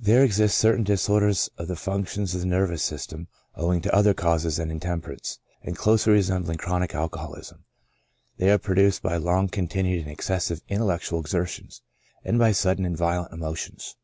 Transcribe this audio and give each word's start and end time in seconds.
There 0.00 0.24
exist 0.24 0.58
certain 0.58 0.82
disorders 0.82 1.48
of 1.56 1.68
the 1.68 1.76
functions 1.76 2.34
of 2.34 2.40
the 2.40 2.46
nervous 2.48 2.82
system 2.82 3.28
owing 3.54 3.80
to 3.82 3.94
other 3.94 4.14
causes 4.14 4.56
than 4.56 4.68
intemperance, 4.68 5.38
and 5.62 5.76
closely 5.76 6.12
resembling 6.14 6.58
chronic 6.58 6.92
alcoholism; 6.92 7.62
they 8.36 8.50
are 8.50 8.58
pro 8.58 8.74
duced 8.74 9.00
by 9.00 9.16
long 9.16 9.46
continued 9.48 10.00
and 10.02 10.10
excessive 10.10 10.60
intellectual 10.68 11.20
exertions, 11.20 11.82
and 12.24 12.36
by 12.36 12.50
sudden 12.50 12.84
and 12.84 12.96
violent 12.96 13.32
emotions. 13.32 13.96